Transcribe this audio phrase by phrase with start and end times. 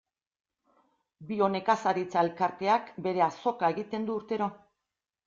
[1.31, 4.49] Bionekazaritza elkarteak bere azoka egiten du urtero.